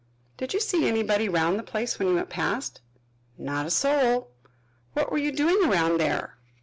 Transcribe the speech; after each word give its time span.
"Did 0.35 0.55
you 0.55 0.59
see 0.59 0.87
anybody 0.87 1.29
round 1.29 1.59
the 1.59 1.63
place 1.63 1.99
when 1.99 2.07
you 2.07 2.15
went 2.15 2.31
past?" 2.31 2.81
"Not 3.37 3.67
a 3.67 3.69
soul." 3.69 4.31
"What 4.93 5.11
were 5.11 5.19
you 5.19 5.31
doing 5.31 5.69
around 5.69 5.99
there?" 5.99 6.39